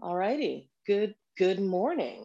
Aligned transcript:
All 0.00 0.14
righty. 0.14 0.70
Good 0.86 1.16
good 1.36 1.58
morning. 1.58 2.24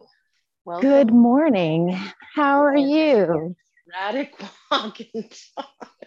Welcome. 0.64 0.88
Good 0.88 1.12
morning. 1.12 1.98
How 2.32 2.62
are 2.62 2.76
you? 2.76 3.56
Radic 3.92 4.30
Walk 4.70 5.00
and 5.12 5.36
Talk. 5.56 5.98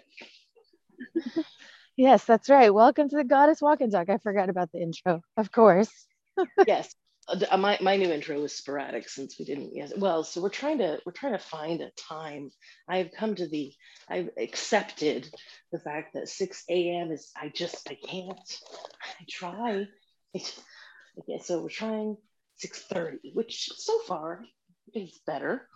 yes, 1.97 2.23
that's 2.23 2.49
right. 2.49 2.73
Welcome 2.73 3.09
to 3.09 3.17
the 3.17 3.25
Goddess 3.25 3.61
Walk 3.61 3.81
and 3.81 3.91
Talk. 3.91 4.09
I 4.09 4.17
forgot 4.17 4.47
about 4.47 4.71
the 4.71 4.79
intro, 4.79 5.21
of 5.35 5.51
course. 5.51 5.91
yes. 6.67 6.95
Uh, 7.27 7.57
my, 7.57 7.77
my 7.81 7.97
new 7.97 8.09
intro 8.13 8.39
was 8.39 8.53
sporadic 8.53 9.09
since 9.09 9.37
we 9.37 9.43
didn't 9.43 9.75
yes 9.75 9.91
well 9.97 10.23
so 10.23 10.41
we're 10.41 10.47
trying 10.47 10.77
to 10.77 10.97
we're 11.05 11.11
trying 11.11 11.33
to 11.33 11.37
find 11.37 11.81
a 11.81 11.91
time 11.97 12.49
i've 12.87 13.11
come 13.11 13.35
to 13.35 13.49
the 13.49 13.73
i've 14.07 14.29
accepted 14.39 15.27
the 15.73 15.79
fact 15.79 16.13
that 16.13 16.29
6 16.29 16.63
a.m 16.69 17.11
is 17.11 17.29
i 17.35 17.49
just 17.53 17.89
i 17.89 17.95
can't 17.95 18.59
i 19.03 19.25
try 19.29 19.85
Okay, 21.19 21.39
so 21.43 21.61
we're 21.61 21.69
trying 21.69 22.17
6.30, 22.63 23.33
which 23.33 23.69
so 23.75 23.99
far 23.99 24.45
is 24.93 25.19
better. 25.25 25.67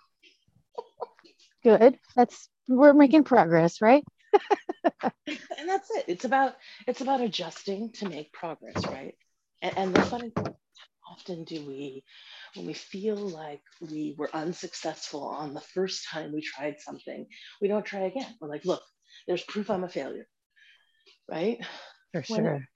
Good. 1.63 1.99
That's 2.15 2.49
we're 2.67 2.93
making 2.93 3.23
progress, 3.23 3.81
right? 3.81 4.03
and 5.03 5.67
that's 5.67 5.89
it. 5.91 6.05
It's 6.07 6.25
about 6.25 6.55
it's 6.87 7.01
about 7.01 7.21
adjusting 7.21 7.91
to 7.93 8.09
make 8.09 8.33
progress, 8.33 8.83
right? 8.87 9.13
And, 9.61 9.77
and 9.77 9.93
the 9.95 10.01
funny 10.03 10.31
thing, 10.31 10.55
often 11.09 11.43
do 11.43 11.65
we, 11.65 12.03
when 12.55 12.65
we 12.65 12.73
feel 12.73 13.15
like 13.15 13.61
we 13.79 14.15
were 14.17 14.29
unsuccessful 14.33 15.23
on 15.23 15.53
the 15.53 15.61
first 15.61 16.07
time 16.09 16.31
we 16.33 16.41
tried 16.41 16.79
something, 16.79 17.27
we 17.61 17.67
don't 17.67 17.85
try 17.85 18.01
again. 18.01 18.33
We're 18.39 18.49
like, 18.49 18.65
look, 18.65 18.81
there's 19.27 19.43
proof 19.43 19.69
I'm 19.69 19.83
a 19.83 19.89
failure, 19.89 20.27
right? 21.29 21.59
For 22.11 22.23
sure. 22.23 22.43
When, 22.43 22.67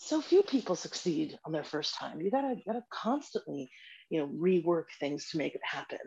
so 0.00 0.20
few 0.22 0.42
people 0.42 0.74
succeed 0.74 1.38
on 1.44 1.52
their 1.52 1.62
first 1.62 1.94
time. 1.94 2.20
You 2.20 2.30
gotta 2.30 2.56
gotta 2.66 2.82
constantly, 2.90 3.70
you 4.08 4.20
know, 4.20 4.28
rework 4.28 4.86
things 4.98 5.28
to 5.30 5.38
make 5.38 5.54
it 5.54 5.60
happen. 5.62 5.98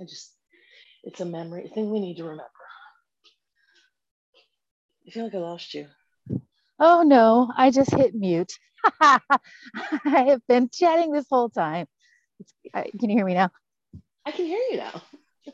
I 0.00 0.04
just, 0.04 0.32
it's 1.04 1.20
a 1.20 1.26
memory 1.26 1.70
thing 1.74 1.90
we 1.90 2.00
need 2.00 2.16
to 2.16 2.24
remember. 2.24 2.44
I 5.06 5.10
feel 5.10 5.24
like 5.24 5.34
I 5.34 5.38
lost 5.38 5.74
you. 5.74 5.88
Oh 6.80 7.02
no, 7.02 7.52
I 7.54 7.70
just 7.70 7.94
hit 7.94 8.14
mute. 8.14 8.52
I 9.00 9.20
have 10.04 10.40
been 10.48 10.70
chatting 10.72 11.12
this 11.12 11.26
whole 11.30 11.50
time. 11.50 11.86
Can 12.74 13.10
you 13.10 13.16
hear 13.16 13.26
me 13.26 13.34
now? 13.34 13.50
I 14.24 14.30
can 14.30 14.46
hear 14.46 14.60
you 14.70 14.78
now. 14.78 15.02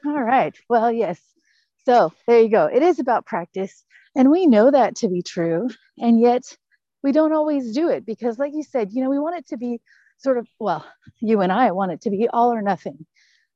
All 0.06 0.22
right. 0.22 0.54
Well, 0.68 0.92
yes. 0.92 1.20
So 1.86 2.12
there 2.26 2.40
you 2.40 2.48
go. 2.48 2.66
It 2.66 2.82
is 2.82 2.98
about 2.98 3.26
practice. 3.26 3.84
And 4.16 4.30
we 4.30 4.46
know 4.46 4.70
that 4.70 4.96
to 4.96 5.08
be 5.08 5.22
true. 5.22 5.68
And 5.98 6.20
yet 6.20 6.56
we 7.02 7.12
don't 7.12 7.32
always 7.32 7.72
do 7.72 7.88
it 7.88 8.06
because, 8.06 8.38
like 8.38 8.52
you 8.54 8.62
said, 8.62 8.92
you 8.92 9.02
know, 9.02 9.10
we 9.10 9.18
want 9.18 9.38
it 9.38 9.48
to 9.48 9.56
be 9.56 9.80
sort 10.18 10.38
of, 10.38 10.48
well, 10.58 10.86
you 11.20 11.40
and 11.40 11.52
I 11.52 11.72
want 11.72 11.92
it 11.92 12.02
to 12.02 12.10
be 12.10 12.28
all 12.28 12.52
or 12.52 12.62
nothing. 12.62 13.04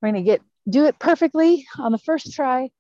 We're 0.01 0.13
going 0.13 0.23
to 0.23 0.31
get, 0.31 0.43
do 0.69 0.85
it 0.85 0.99
perfectly 0.99 1.67
on 1.79 1.93
the 1.93 1.99
first 1.99 2.35
try 2.35 2.71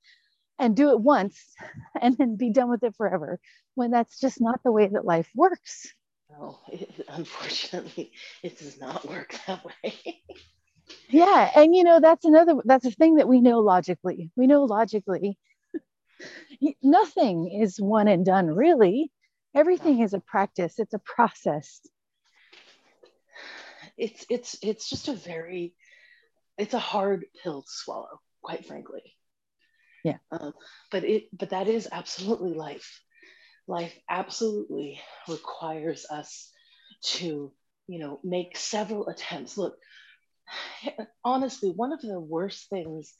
and 0.58 0.76
do 0.76 0.90
it 0.90 1.00
once 1.00 1.54
and 2.00 2.16
then 2.18 2.36
be 2.36 2.50
done 2.50 2.68
with 2.68 2.82
it 2.82 2.96
forever 2.96 3.40
when 3.74 3.90
that's 3.90 4.20
just 4.20 4.40
not 4.40 4.60
the 4.64 4.72
way 4.72 4.88
that 4.88 5.04
life 5.04 5.30
works. 5.34 5.92
No, 6.30 6.58
it, 6.70 7.06
unfortunately, 7.08 8.12
it 8.42 8.58
does 8.58 8.78
not 8.78 9.08
work 9.08 9.34
that 9.46 9.64
way. 9.64 10.22
yeah. 11.08 11.50
And, 11.56 11.74
you 11.74 11.84
know, 11.84 12.00
that's 12.00 12.24
another, 12.24 12.54
that's 12.64 12.84
a 12.84 12.90
thing 12.90 13.16
that 13.16 13.28
we 13.28 13.40
know 13.40 13.60
logically. 13.60 14.30
We 14.36 14.46
know 14.46 14.64
logically. 14.64 15.38
Nothing 16.82 17.60
is 17.62 17.80
one 17.80 18.08
and 18.08 18.24
done 18.24 18.48
really. 18.48 19.12
Everything 19.54 20.00
is 20.00 20.14
a 20.14 20.20
practice. 20.20 20.78
It's 20.78 20.94
a 20.94 20.98
process. 20.98 21.80
It's 23.96 24.24
it's 24.30 24.56
it's 24.62 24.88
just 24.88 25.08
a 25.08 25.12
very 25.14 25.74
it's 26.56 26.74
a 26.74 26.78
hard 26.78 27.24
pill 27.42 27.62
to 27.62 27.68
swallow 27.68 28.20
quite 28.42 28.66
frankly. 28.66 29.02
Yeah. 30.04 30.18
Um, 30.30 30.52
but 30.90 31.04
it 31.04 31.28
but 31.36 31.50
that 31.50 31.68
is 31.68 31.88
absolutely 31.90 32.54
life. 32.54 33.00
Life 33.66 33.96
absolutely 34.08 35.00
requires 35.28 36.06
us 36.10 36.50
to 37.02 37.52
you 37.86 37.98
know 37.98 38.20
make 38.22 38.56
several 38.56 39.08
attempts. 39.08 39.58
Look 39.58 39.76
honestly 41.24 41.70
one 41.70 41.92
of 41.92 42.00
the 42.00 42.20
worst 42.20 42.68
things 42.68 43.14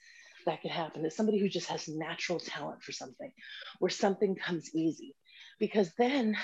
that 0.48 0.62
could 0.62 0.70
happen 0.70 1.04
is 1.04 1.14
somebody 1.14 1.38
who 1.38 1.48
just 1.48 1.68
has 1.68 1.88
natural 1.88 2.40
talent 2.40 2.82
for 2.82 2.92
something, 2.92 3.30
where 3.78 3.90
something 3.90 4.34
comes 4.34 4.74
easy. 4.74 5.14
Because 5.58 5.90
then 5.98 6.36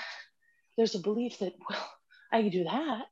there's 0.77 0.95
a 0.95 0.99
belief 0.99 1.39
that, 1.39 1.53
well, 1.69 1.91
I 2.31 2.41
can 2.41 2.51
do 2.51 2.63
that. 2.65 3.05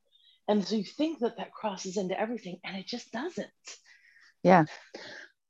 And 0.48 0.64
so 0.64 0.76
you 0.76 0.84
think 0.84 1.20
that 1.20 1.38
that 1.38 1.52
crosses 1.52 1.96
into 1.96 2.18
everything, 2.18 2.58
and 2.64 2.76
it 2.76 2.86
just 2.86 3.10
doesn't. 3.12 3.48
Yeah. 4.42 4.64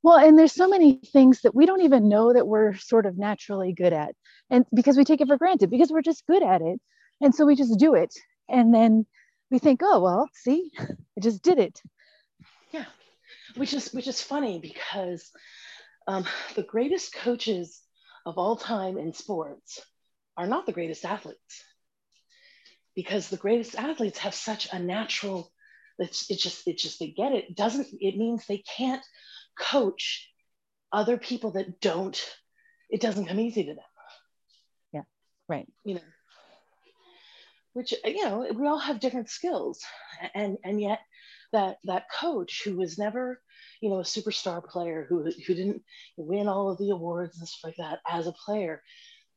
Well, 0.01 0.17
and 0.17 0.37
there's 0.39 0.53
so 0.53 0.69
many 0.69 1.01
things 1.11 1.41
that 1.41 1.53
we 1.55 1.65
don't 1.65 1.81
even 1.81 2.07
know 2.07 2.31
that 2.31 2.47
we're 2.47 2.75
sort 2.75 3.05
of 3.05 3.17
naturally 3.17 3.73
good 3.73 3.91
at. 3.91 4.15
And 4.49 4.65
because 4.73 4.97
we 4.97 5.03
take 5.03 5.19
it 5.19 5.27
for 5.27 5.37
granted, 5.37 5.69
because 5.69 5.91
we're 5.91 6.01
just 6.01 6.25
good 6.27 6.43
at 6.43 6.61
it. 6.61 6.79
And 7.21 7.33
so 7.33 7.45
we 7.45 7.55
just 7.55 7.77
do 7.79 7.95
it. 7.95 8.13
And 8.47 8.73
then 8.73 9.05
we 9.51 9.59
think, 9.59 9.81
oh, 9.83 9.99
well, 9.99 10.29
see, 10.33 10.71
I 10.79 11.19
just 11.19 11.43
did 11.43 11.59
it. 11.59 11.81
Which 13.55 13.73
is 13.73 13.93
which 13.93 14.07
is 14.07 14.21
funny 14.21 14.59
because 14.59 15.31
um, 16.07 16.25
the 16.55 16.63
greatest 16.63 17.13
coaches 17.13 17.81
of 18.25 18.37
all 18.37 18.55
time 18.57 18.97
in 18.97 19.13
sports 19.13 19.81
are 20.37 20.47
not 20.47 20.65
the 20.65 20.73
greatest 20.73 21.05
athletes 21.05 21.63
because 22.95 23.29
the 23.29 23.37
greatest 23.37 23.75
athletes 23.75 24.19
have 24.19 24.33
such 24.33 24.67
a 24.71 24.79
natural 24.79 25.51
it's, 25.97 26.29
it 26.29 26.39
just 26.39 26.67
it 26.67 26.77
just 26.77 26.99
they 26.99 27.07
get 27.07 27.31
it. 27.31 27.55
Doesn't 27.55 27.87
it 27.93 28.17
means 28.17 28.45
they 28.45 28.63
can't 28.77 29.03
coach 29.57 30.29
other 30.91 31.17
people 31.17 31.51
that 31.51 31.79
don't 31.79 32.21
it 32.89 32.99
doesn't 33.01 33.27
come 33.27 33.39
easy 33.39 33.63
to 33.63 33.75
them. 33.75 33.83
Yeah 34.91 35.01
right. 35.47 35.67
You 35.83 35.95
know 35.95 36.01
which 37.73 37.93
you 38.03 38.23
know 38.23 38.47
we 38.53 38.67
all 38.67 38.79
have 38.79 38.99
different 38.99 39.29
skills 39.29 39.83
and 40.33 40.57
and 40.63 40.81
yet 40.81 40.99
that 41.51 41.77
that 41.83 42.09
coach 42.09 42.61
who 42.63 42.77
was 42.77 42.97
never 42.97 43.41
you 43.81 43.89
know 43.89 43.99
a 43.99 44.03
superstar 44.03 44.63
player 44.63 45.05
who 45.07 45.23
who 45.23 45.53
didn't 45.53 45.81
win 46.17 46.47
all 46.47 46.71
of 46.71 46.77
the 46.77 46.89
awards 46.89 47.37
and 47.37 47.47
stuff 47.47 47.63
like 47.63 47.75
that 47.77 47.99
as 48.09 48.27
a 48.27 48.31
player 48.31 48.81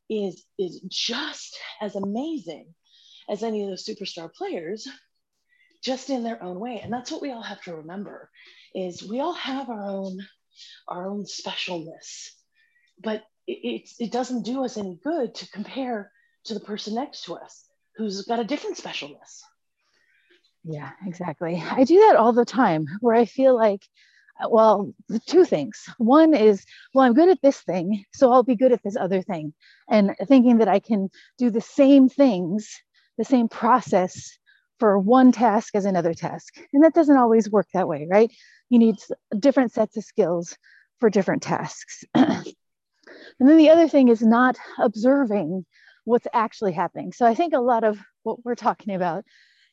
is 0.08 0.44
is 0.58 0.80
just 0.88 1.58
as 1.80 1.96
amazing 1.96 2.66
as 3.28 3.42
any 3.42 3.62
of 3.62 3.68
those 3.68 3.86
superstar 3.86 4.32
players 4.32 4.88
just 5.82 6.10
in 6.10 6.24
their 6.24 6.42
own 6.42 6.58
way 6.58 6.80
and 6.82 6.92
that's 6.92 7.10
what 7.10 7.22
we 7.22 7.30
all 7.30 7.42
have 7.42 7.62
to 7.62 7.76
remember 7.76 8.30
is 8.74 9.02
we 9.02 9.20
all 9.20 9.34
have 9.34 9.68
our 9.68 9.84
own 9.84 10.18
our 10.88 11.08
own 11.08 11.24
specialness 11.24 12.30
but 13.02 13.22
it, 13.46 13.88
it, 13.98 14.12
doesn't 14.12 14.44
do 14.44 14.64
us 14.64 14.76
any 14.76 14.98
good 15.02 15.34
to 15.34 15.48
compare 15.52 16.10
to 16.44 16.52
the 16.52 16.60
person 16.60 16.94
next 16.94 17.24
to 17.24 17.34
us 17.34 17.64
who's 17.96 18.22
got 18.22 18.40
a 18.40 18.44
different 18.44 18.76
specialness 18.76 19.40
yeah, 20.64 20.90
exactly. 21.06 21.62
I 21.70 21.84
do 21.84 21.98
that 22.00 22.16
all 22.16 22.32
the 22.32 22.44
time 22.44 22.86
where 23.00 23.14
I 23.14 23.24
feel 23.24 23.54
like, 23.56 23.82
well, 24.48 24.92
two 25.26 25.44
things. 25.44 25.88
One 25.98 26.34
is, 26.34 26.64
well, 26.94 27.04
I'm 27.04 27.14
good 27.14 27.28
at 27.28 27.42
this 27.42 27.60
thing, 27.60 28.04
so 28.14 28.32
I'll 28.32 28.42
be 28.42 28.56
good 28.56 28.72
at 28.72 28.82
this 28.82 28.96
other 28.96 29.22
thing. 29.22 29.52
And 29.88 30.14
thinking 30.26 30.58
that 30.58 30.68
I 30.68 30.78
can 30.78 31.10
do 31.38 31.50
the 31.50 31.60
same 31.60 32.08
things, 32.08 32.70
the 33.16 33.24
same 33.24 33.48
process 33.48 34.38
for 34.78 34.98
one 34.98 35.32
task 35.32 35.74
as 35.74 35.84
another 35.84 36.14
task. 36.14 36.54
And 36.72 36.84
that 36.84 36.94
doesn't 36.94 37.16
always 37.16 37.50
work 37.50 37.66
that 37.74 37.88
way, 37.88 38.06
right? 38.08 38.30
You 38.70 38.78
need 38.78 38.96
different 39.38 39.72
sets 39.72 39.96
of 39.96 40.04
skills 40.04 40.56
for 41.00 41.10
different 41.10 41.42
tasks. 41.42 42.04
and 42.14 42.44
then 43.40 43.56
the 43.56 43.70
other 43.70 43.88
thing 43.88 44.08
is 44.08 44.22
not 44.22 44.56
observing 44.78 45.64
what's 46.04 46.26
actually 46.32 46.72
happening. 46.72 47.12
So 47.12 47.26
I 47.26 47.34
think 47.34 47.54
a 47.54 47.60
lot 47.60 47.84
of 47.84 47.98
what 48.22 48.44
we're 48.44 48.54
talking 48.54 48.94
about 48.94 49.24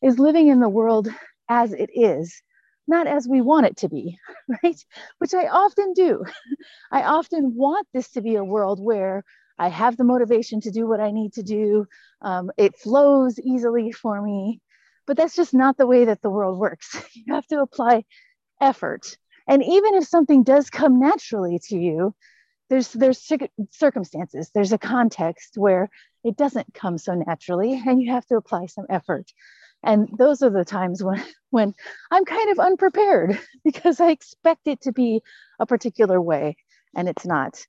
is 0.02 0.20
living 0.20 0.48
in 0.48 0.60
the 0.60 0.70
world 0.70 1.08
as 1.50 1.74
it 1.74 1.90
is, 1.94 2.42
not 2.88 3.08
as 3.08 3.28
we 3.28 3.42
want 3.42 3.66
it 3.66 3.78
to 3.78 3.90
be, 3.90 4.18
right? 4.64 4.86
Which 5.20 5.34
I 5.34 5.48
often 5.48 5.94
do. 5.94 6.24
I 6.92 7.04
often 7.04 7.56
want 7.56 7.88
this 7.94 8.12
to 8.12 8.22
be 8.22 8.36
a 8.36 8.44
world 8.44 8.80
where 8.80 9.24
I 9.58 9.70
have 9.70 9.98
the 9.98 10.04
motivation 10.04 10.62
to 10.62 10.72
do 10.72 10.88
what 10.88 11.00
I 11.00 11.12
need 11.12 11.34
to 11.34 11.44
do. 11.44 11.88
Um, 12.22 12.52
it 12.58 12.76
flows 12.76 13.40
easily 13.40 13.92
for 13.92 14.22
me, 14.22 14.62
but 15.08 15.18
that's 15.18 15.36
just 15.36 15.54
not 15.54 15.78
the 15.78 15.88
way 15.88 16.06
that 16.06 16.22
the 16.22 16.30
world 16.30 16.60
works. 16.60 16.96
You 17.16 17.34
have 17.34 17.48
to 17.48 17.62
apply 17.62 18.06
effort. 18.62 19.18
And 19.48 19.64
even 19.64 19.96
if 19.96 20.06
something 20.06 20.44
does 20.44 20.70
come 20.70 21.00
naturally 21.00 21.60
to 21.70 21.78
you, 21.78 22.16
there's 22.70 22.92
there's 22.94 23.32
circumstances, 23.72 24.50
there's 24.54 24.74
a 24.74 24.78
context 24.78 25.56
where 25.56 25.90
it 26.24 26.36
doesn't 26.36 26.74
come 26.74 26.98
so 26.98 27.14
naturally, 27.14 27.82
and 27.86 28.02
you 28.02 28.12
have 28.12 28.26
to 28.28 28.38
apply 28.38 28.66
some 28.66 28.86
effort 28.90 29.32
and 29.86 30.10
those 30.18 30.42
are 30.42 30.50
the 30.50 30.66
times 30.66 31.02
when 31.02 31.24
when 31.52 31.74
i'm 32.12 32.26
kind 32.26 32.50
of 32.52 32.60
unprepared 32.60 33.40
because 33.64 34.02
i 34.02 34.12
expect 34.12 34.68
it 34.68 34.82
to 34.82 34.92
be 34.92 35.22
a 35.60 35.66
particular 35.66 36.22
way 36.22 36.58
and 36.96 37.10
it's 37.10 37.26
not. 37.26 37.64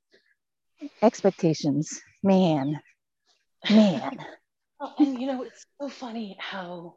Expectations. 1.02 2.00
Man. 2.22 2.80
Man. 3.68 4.18
And 4.98 5.18
you 5.18 5.26
know, 5.26 5.42
it's 5.42 5.64
so 5.80 5.88
funny 5.88 6.36
how 6.38 6.96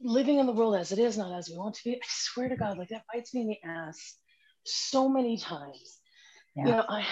living 0.00 0.38
in 0.38 0.46
the 0.46 0.54
world 0.54 0.74
as 0.74 0.90
it 0.90 0.98
is, 0.98 1.18
not 1.18 1.36
as 1.36 1.50
we 1.50 1.58
want 1.58 1.74
to 1.74 1.84
be, 1.84 1.96
I 1.96 2.06
swear 2.08 2.48
to 2.48 2.56
God, 2.56 2.78
like 2.78 2.88
that 2.88 3.02
bites 3.12 3.34
me 3.34 3.42
in 3.42 3.48
the 3.48 3.58
ass 3.62 4.16
so 4.64 5.06
many 5.06 5.36
times. 5.36 5.98
Yeah. 6.56 6.64
You 6.64 6.70
know, 6.72 6.84
I 6.88 7.06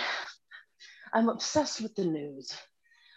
I'm 1.13 1.29
obsessed 1.29 1.83
with 1.83 1.95
the 1.95 2.07
news, 2.07 2.57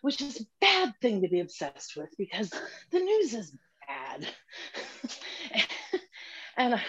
which 0.01 0.21
is 0.21 0.41
a 0.41 0.45
bad 0.59 0.93
thing 1.01 1.21
to 1.21 1.27
be 1.27 1.39
obsessed 1.39 1.95
with 1.95 2.09
because 2.17 2.49
the 2.91 2.99
news 2.99 3.33
is 3.33 3.55
bad. 3.87 4.27
and 6.57 6.75
I, 6.75 6.83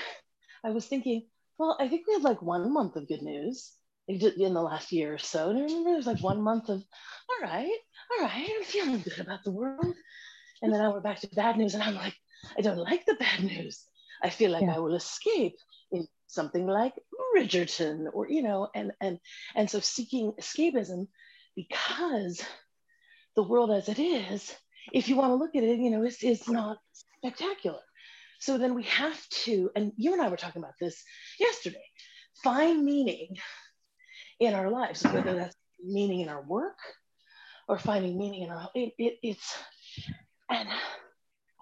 I 0.64 0.70
was 0.70 0.86
thinking, 0.86 1.26
well, 1.58 1.76
I 1.78 1.88
think 1.88 2.06
we 2.06 2.14
had 2.14 2.22
like 2.22 2.42
one 2.42 2.72
month 2.72 2.96
of 2.96 3.08
good 3.08 3.22
news 3.22 3.72
in 4.08 4.54
the 4.54 4.62
last 4.62 4.92
year 4.92 5.14
or 5.14 5.18
so. 5.18 5.50
And 5.50 5.58
I 5.58 5.62
remember 5.62 5.90
there 5.90 5.96
was 5.96 6.06
like 6.06 6.22
one 6.22 6.42
month 6.42 6.68
of, 6.68 6.82
all 6.82 7.48
right, 7.48 7.78
all 8.10 8.26
right, 8.26 8.50
I'm 8.56 8.64
feeling 8.64 9.00
good 9.00 9.20
about 9.20 9.44
the 9.44 9.52
world. 9.52 9.94
And 10.60 10.72
then 10.72 10.80
I 10.80 10.88
went 10.88 11.04
back 11.04 11.20
to 11.20 11.28
bad 11.28 11.56
news 11.56 11.74
and 11.74 11.82
I'm 11.82 11.94
like, 11.94 12.14
I 12.56 12.62
don't 12.62 12.78
like 12.78 13.04
the 13.06 13.14
bad 13.14 13.44
news. 13.44 13.84
I 14.22 14.30
feel 14.30 14.50
like 14.50 14.62
yeah. 14.62 14.76
I 14.76 14.78
will 14.78 14.94
escape 14.94 15.56
in 15.90 16.06
something 16.26 16.66
like 16.66 16.94
Bridgerton 17.36 18.06
or, 18.12 18.28
you 18.28 18.42
know, 18.42 18.68
and 18.74 18.92
and 19.00 19.18
and 19.54 19.68
so 19.68 19.80
seeking 19.80 20.32
escapism 20.40 21.08
because 21.56 22.42
the 23.36 23.42
world 23.42 23.70
as 23.70 23.88
it 23.88 23.98
is, 23.98 24.54
if 24.92 25.08
you 25.08 25.16
want 25.16 25.30
to 25.30 25.36
look 25.36 25.54
at 25.54 25.62
it, 25.62 25.78
you 25.78 25.90
know, 25.90 26.02
it's, 26.02 26.22
is 26.22 26.48
not 26.48 26.78
spectacular. 26.92 27.80
So 28.40 28.58
then 28.58 28.74
we 28.74 28.82
have 28.84 29.28
to, 29.44 29.70
and 29.76 29.92
you 29.96 30.12
and 30.12 30.20
I 30.20 30.28
were 30.28 30.36
talking 30.36 30.62
about 30.62 30.74
this 30.80 31.02
yesterday, 31.38 31.84
find 32.42 32.84
meaning 32.84 33.36
in 34.40 34.54
our 34.54 34.70
lives, 34.70 35.04
whether 35.04 35.34
that's 35.34 35.56
meaning 35.82 36.20
in 36.20 36.28
our 36.28 36.42
work 36.42 36.78
or 37.68 37.78
finding 37.78 38.18
meaning 38.18 38.42
in 38.42 38.50
our, 38.50 38.68
it, 38.74 38.92
it, 38.98 39.18
it's, 39.22 39.56
and 40.50 40.68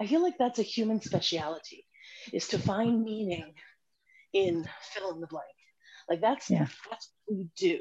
I 0.00 0.06
feel 0.06 0.22
like 0.22 0.38
that's 0.38 0.58
a 0.58 0.62
human 0.62 1.00
speciality 1.02 1.86
is 2.32 2.48
to 2.48 2.58
find 2.58 3.02
meaning 3.02 3.52
in 4.32 4.66
fill 4.92 5.12
in 5.12 5.20
the 5.20 5.26
blank. 5.26 5.44
Like 6.08 6.20
that's, 6.22 6.48
yeah. 6.48 6.66
that's 6.90 7.10
what 7.26 7.36
we 7.36 7.48
do 7.56 7.80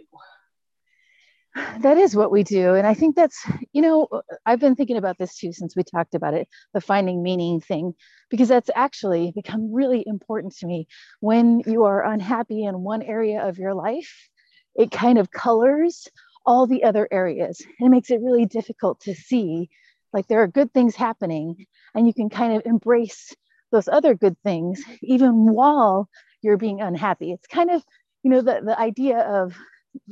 that 1.79 1.97
is 1.97 2.15
what 2.15 2.31
we 2.31 2.43
do 2.43 2.75
and 2.75 2.85
i 2.85 2.93
think 2.93 3.15
that's 3.15 3.45
you 3.71 3.81
know 3.81 4.07
uh, 4.11 4.21
i've 4.45 4.59
been 4.59 4.75
thinking 4.75 4.97
about 4.97 5.17
this 5.17 5.35
too 5.35 5.51
since 5.51 5.75
we 5.75 5.83
talked 5.83 6.15
about 6.15 6.33
it 6.33 6.47
the 6.73 6.81
finding 6.81 7.21
meaning 7.23 7.59
thing 7.59 7.93
because 8.29 8.47
that's 8.47 8.69
actually 8.75 9.31
become 9.33 9.73
really 9.73 10.03
important 10.05 10.55
to 10.55 10.67
me. 10.67 10.87
When 11.19 11.63
you 11.65 11.85
are 11.85 12.05
unhappy 12.05 12.63
in 12.63 12.83
one 12.83 13.01
area 13.01 13.47
of 13.47 13.57
your 13.57 13.73
life 13.73 14.29
it 14.75 14.91
kind 14.91 15.17
of 15.17 15.31
colors 15.31 16.07
all 16.45 16.67
the 16.67 16.83
other 16.83 17.07
areas 17.11 17.61
it 17.79 17.89
makes 17.89 18.11
it 18.11 18.21
really 18.21 18.45
difficult 18.45 18.99
to 19.01 19.13
see 19.13 19.69
like 20.13 20.27
there 20.27 20.41
are 20.41 20.47
good 20.47 20.73
things 20.73 20.95
happening 20.95 21.65
and 21.93 22.07
you 22.07 22.13
can 22.13 22.29
kind 22.29 22.53
of 22.53 22.63
embrace 22.65 23.35
those 23.71 23.87
other 23.87 24.15
good 24.15 24.37
things 24.43 24.81
even 25.01 25.51
while 25.51 26.09
you're 26.41 26.57
being 26.57 26.81
unhappy. 26.81 27.31
It's 27.31 27.47
kind 27.47 27.69
of 27.69 27.83
you 28.23 28.31
know 28.31 28.41
the, 28.41 28.61
the 28.63 28.79
idea 28.79 29.19
of 29.19 29.55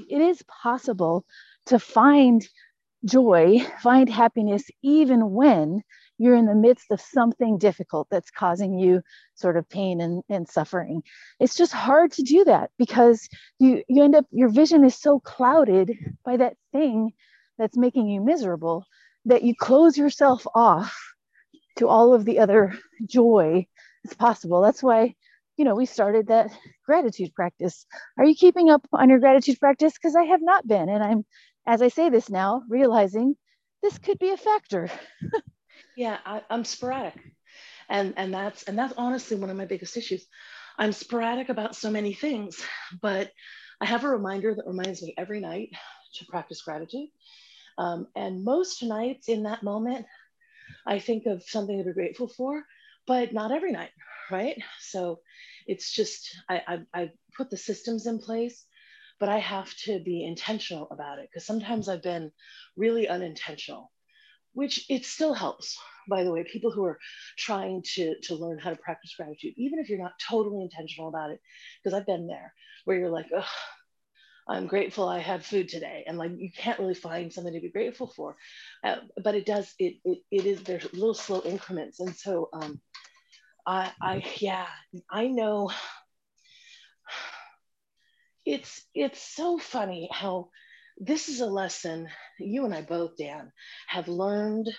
it 0.09 0.21
is 0.21 0.43
possible 0.43 1.25
to 1.67 1.79
find 1.79 2.47
joy, 3.05 3.59
find 3.81 4.09
happiness, 4.09 4.63
even 4.81 5.31
when 5.31 5.81
you're 6.17 6.35
in 6.35 6.47
the 6.47 6.55
midst 6.55 6.91
of 6.91 6.99
something 6.99 7.57
difficult 7.57 8.07
that's 8.09 8.31
causing 8.31 8.77
you 8.79 9.01
sort 9.35 9.55
of 9.55 9.69
pain 9.69 10.01
and, 10.01 10.23
and 10.29 10.47
suffering. 10.47 11.03
It's 11.39 11.55
just 11.55 11.73
hard 11.73 12.11
to 12.13 12.23
do 12.23 12.43
that 12.45 12.71
because 12.77 13.27
you, 13.59 13.83
you 13.87 14.03
end 14.03 14.15
up, 14.15 14.25
your 14.31 14.49
vision 14.49 14.83
is 14.83 14.95
so 14.95 15.19
clouded 15.19 15.93
by 16.25 16.37
that 16.37 16.57
thing 16.71 17.13
that's 17.57 17.77
making 17.77 18.07
you 18.07 18.21
miserable 18.21 18.85
that 19.25 19.43
you 19.43 19.53
close 19.55 19.97
yourself 19.97 20.47
off 20.55 20.97
to 21.77 21.87
all 21.87 22.13
of 22.13 22.25
the 22.25 22.39
other 22.39 22.73
joy 23.05 23.67
that's 24.03 24.15
possible. 24.15 24.61
That's 24.61 24.81
why 24.81 25.15
you 25.57 25.65
know, 25.65 25.75
we 25.75 25.85
started 25.85 26.27
that 26.27 26.51
gratitude 26.85 27.33
practice. 27.33 27.85
Are 28.17 28.25
you 28.25 28.35
keeping 28.35 28.69
up 28.69 28.87
on 28.93 29.09
your 29.09 29.19
gratitude 29.19 29.59
practice? 29.59 29.93
Because 29.93 30.15
I 30.15 30.23
have 30.25 30.41
not 30.41 30.67
been. 30.67 30.87
And 30.87 31.03
I'm, 31.03 31.25
as 31.65 31.81
I 31.81 31.87
say 31.87 32.09
this 32.09 32.29
now, 32.29 32.61
realizing 32.69 33.35
this 33.81 33.97
could 33.97 34.19
be 34.19 34.29
a 34.29 34.37
factor. 34.37 34.89
yeah, 35.97 36.17
I, 36.25 36.43
I'm 36.49 36.63
sporadic. 36.63 37.19
And, 37.89 38.13
and 38.17 38.33
that's 38.33 38.63
and 38.63 38.77
that's 38.77 38.93
honestly 38.97 39.37
one 39.37 39.49
of 39.49 39.57
my 39.57 39.65
biggest 39.65 39.97
issues. 39.97 40.25
I'm 40.77 40.91
sporadic 40.91 41.49
about 41.49 41.75
so 41.75 41.89
many 41.89 42.13
things, 42.13 42.63
but 43.01 43.31
I 43.81 43.85
have 43.85 44.03
a 44.03 44.09
reminder 44.09 44.53
that 44.53 44.67
reminds 44.67 45.01
me 45.01 45.15
every 45.17 45.39
night 45.39 45.69
to 46.15 46.25
practice 46.25 46.61
gratitude. 46.61 47.09
Um, 47.77 48.07
and 48.15 48.43
most 48.43 48.83
nights 48.83 49.29
in 49.29 49.43
that 49.43 49.63
moment, 49.63 50.05
I 50.85 50.99
think 50.99 51.25
of 51.25 51.43
something 51.43 51.77
to 51.77 51.83
be 51.83 51.93
grateful 51.93 52.27
for, 52.27 52.63
but 53.05 53.33
not 53.33 53.51
every 53.51 53.71
night, 53.71 53.91
right? 54.31 54.61
So 54.79 55.19
it's 55.65 55.91
just, 55.91 56.35
I, 56.49 56.61
I, 56.67 57.01
I 57.01 57.11
put 57.35 57.49
the 57.49 57.57
systems 57.57 58.07
in 58.07 58.19
place, 58.19 58.65
but 59.19 59.29
I 59.29 59.39
have 59.39 59.73
to 59.85 59.99
be 59.99 60.25
intentional 60.25 60.87
about 60.91 61.19
it 61.19 61.29
because 61.29 61.45
sometimes 61.45 61.89
I've 61.89 62.03
been 62.03 62.31
really 62.75 63.07
unintentional, 63.07 63.91
which 64.53 64.85
it 64.89 65.05
still 65.05 65.33
helps. 65.33 65.77
By 66.09 66.23
the 66.23 66.31
way, 66.31 66.43
people 66.43 66.71
who 66.71 66.85
are 66.85 66.99
trying 67.37 67.83
to, 67.95 68.15
to 68.23 68.35
learn 68.35 68.59
how 68.59 68.69
to 68.69 68.77
practice 68.77 69.13
gratitude, 69.17 69.53
even 69.57 69.79
if 69.79 69.89
you're 69.89 69.99
not 69.99 70.13
totally 70.29 70.61
intentional 70.61 71.09
about 71.09 71.31
it, 71.31 71.39
because 71.83 71.93
I've 71.93 72.05
been 72.05 72.27
there 72.27 72.53
where 72.85 72.97
you're 72.97 73.09
like, 73.09 73.27
oh, 73.35 73.45
I'm 74.47 74.67
grateful 74.67 75.09
I 75.09 75.19
had 75.19 75.43
food 75.43 75.67
today. 75.67 76.05
And 76.07 76.17
like, 76.17 76.31
you 76.37 76.49
can't 76.55 76.79
really 76.79 76.93
find 76.93 77.33
something 77.33 77.53
to 77.53 77.59
be 77.59 77.69
grateful 77.69 78.07
for. 78.07 78.37
Uh, 78.83 78.97
but 79.21 79.35
it 79.35 79.45
does, 79.45 79.73
it, 79.77 79.95
it, 80.05 80.19
it 80.31 80.45
is, 80.45 80.61
there's 80.61 80.93
little 80.93 81.13
slow 81.13 81.41
increments. 81.43 81.99
And 81.99 82.15
so 82.15 82.49
um, 82.53 82.79
I, 83.67 84.23
yeah, 84.37 84.67
I 85.11 85.27
know. 85.27 85.71
It's 88.45 88.85
it's 88.95 89.21
so 89.21 89.57
funny 89.57 90.09
how 90.09 90.49
this 90.97 91.27
is 91.27 91.41
a 91.41 91.45
lesson 91.45 92.07
you 92.39 92.63
and 92.63 92.73
I 92.73 92.81
both, 92.81 93.17
Dan, 93.17 93.51
have 93.87 94.07
learned 94.07 94.69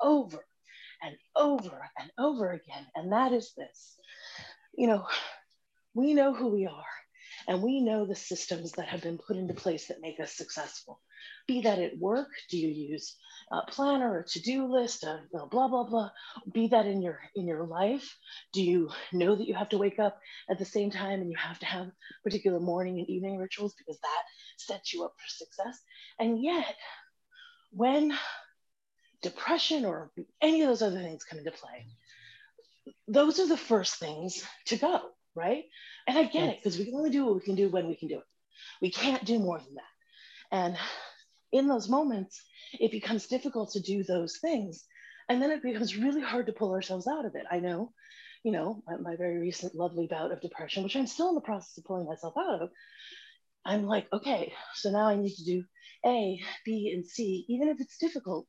over 0.00 0.44
and 1.02 1.16
over 1.34 1.88
and 1.98 2.10
over 2.18 2.50
again, 2.50 2.86
and 2.94 3.12
that 3.12 3.32
is 3.32 3.52
this. 3.56 3.96
You 4.76 4.88
know, 4.88 5.06
we 5.94 6.12
know 6.12 6.34
who 6.34 6.48
we 6.48 6.66
are, 6.66 6.84
and 7.48 7.62
we 7.62 7.80
know 7.80 8.06
the 8.06 8.14
systems 8.14 8.72
that 8.72 8.88
have 8.88 9.02
been 9.02 9.18
put 9.18 9.36
into 9.36 9.54
place 9.54 9.88
that 9.88 10.00
make 10.00 10.18
us 10.20 10.32
successful. 10.32 11.00
Be 11.46 11.62
that 11.62 11.78
at 11.78 11.98
work 11.98 12.28
do 12.50 12.58
you 12.58 12.68
use 12.68 13.16
a 13.50 13.62
planner 13.70 14.20
a 14.20 14.24
to-do 14.24 14.66
list 14.66 15.04
a 15.04 15.20
blah 15.30 15.46
blah 15.46 15.84
blah. 15.84 16.10
Be 16.52 16.68
that 16.68 16.86
in 16.86 17.02
your 17.02 17.20
in 17.34 17.46
your 17.46 17.64
life. 17.64 18.16
Do 18.52 18.62
you 18.62 18.90
know 19.12 19.36
that 19.36 19.46
you 19.46 19.54
have 19.54 19.68
to 19.70 19.78
wake 19.78 19.98
up 19.98 20.18
at 20.50 20.58
the 20.58 20.64
same 20.64 20.90
time 20.90 21.20
and 21.20 21.30
you 21.30 21.36
have 21.38 21.58
to 21.60 21.66
have 21.66 21.90
particular 22.24 22.60
morning 22.60 22.98
and 22.98 23.08
evening 23.08 23.38
rituals 23.38 23.74
because 23.74 23.98
that 24.00 24.22
sets 24.58 24.92
you 24.92 25.04
up 25.04 25.14
for 25.16 25.28
success? 25.28 25.80
And 26.18 26.42
yet 26.42 26.74
when 27.70 28.16
depression 29.22 29.84
or 29.84 30.10
any 30.40 30.62
of 30.62 30.68
those 30.68 30.82
other 30.82 31.00
things 31.00 31.24
come 31.24 31.38
into 31.38 31.50
play 31.50 31.86
those 33.08 33.40
are 33.40 33.48
the 33.48 33.56
first 33.56 33.96
things 33.96 34.44
to 34.66 34.76
go 34.76 35.00
right 35.36 35.64
and 36.08 36.18
i 36.18 36.24
get 36.24 36.48
it 36.48 36.58
because 36.58 36.78
we 36.78 36.84
can 36.84 36.94
only 36.94 37.10
do 37.10 37.26
what 37.26 37.34
we 37.34 37.40
can 37.40 37.54
do 37.54 37.68
when 37.68 37.86
we 37.86 37.96
can 37.96 38.08
do 38.08 38.18
it 38.18 38.24
we 38.80 38.90
can't 38.90 39.24
do 39.24 39.38
more 39.38 39.58
than 39.58 39.74
that 39.74 40.56
and 40.56 40.76
in 41.52 41.68
those 41.68 41.88
moments, 41.88 42.42
it 42.78 42.90
becomes 42.90 43.26
difficult 43.26 43.72
to 43.72 43.80
do 43.80 44.02
those 44.02 44.38
things. 44.38 44.84
And 45.28 45.42
then 45.42 45.50
it 45.50 45.62
becomes 45.62 45.96
really 45.96 46.20
hard 46.20 46.46
to 46.46 46.52
pull 46.52 46.72
ourselves 46.72 47.06
out 47.06 47.24
of 47.24 47.34
it. 47.34 47.44
I 47.50 47.60
know, 47.60 47.92
you 48.44 48.52
know, 48.52 48.82
my, 48.86 48.96
my 48.96 49.16
very 49.16 49.38
recent 49.38 49.74
lovely 49.74 50.06
bout 50.06 50.32
of 50.32 50.40
depression, 50.40 50.82
which 50.82 50.96
I'm 50.96 51.06
still 51.06 51.30
in 51.30 51.34
the 51.34 51.40
process 51.40 51.76
of 51.78 51.84
pulling 51.84 52.06
myself 52.06 52.34
out 52.38 52.62
of. 52.62 52.70
I'm 53.64 53.86
like, 53.86 54.06
okay, 54.12 54.52
so 54.74 54.90
now 54.90 55.08
I 55.08 55.16
need 55.16 55.34
to 55.34 55.44
do 55.44 55.64
A, 56.04 56.40
B, 56.64 56.92
and 56.94 57.04
C, 57.04 57.44
even 57.48 57.68
if 57.68 57.80
it's 57.80 57.98
difficult, 57.98 58.46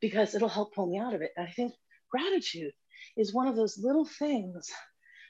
because 0.00 0.34
it'll 0.34 0.48
help 0.48 0.74
pull 0.74 0.90
me 0.90 0.98
out 0.98 1.14
of 1.14 1.22
it. 1.22 1.30
And 1.36 1.46
I 1.46 1.50
think 1.50 1.72
gratitude 2.10 2.72
is 3.16 3.32
one 3.32 3.48
of 3.48 3.56
those 3.56 3.78
little 3.78 4.04
things 4.04 4.70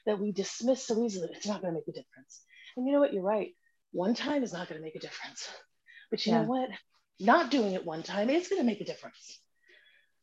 that 0.05 0.19
we 0.19 0.31
dismiss 0.31 0.85
so 0.85 1.03
easily. 1.03 1.29
It's 1.33 1.47
not 1.47 1.61
going 1.61 1.73
to 1.73 1.79
make 1.79 1.87
a 1.87 1.91
difference. 1.91 2.41
And 2.77 2.85
you 2.85 2.93
know 2.93 2.99
what? 2.99 3.13
You're 3.13 3.23
right. 3.23 3.55
One 3.91 4.13
time 4.13 4.43
is 4.43 4.53
not 4.53 4.69
going 4.69 4.79
to 4.79 4.85
make 4.85 4.95
a 4.95 4.99
difference. 4.99 5.47
But 6.11 6.25
you 6.25 6.33
yeah. 6.33 6.41
know 6.41 6.47
what? 6.47 6.69
not 7.19 7.51
doing 7.51 7.73
it 7.73 7.85
one 7.85 8.03
time 8.03 8.29
is 8.29 8.47
going 8.47 8.61
to 8.61 8.65
make 8.65 8.81
a 8.81 8.85
difference. 8.85 9.39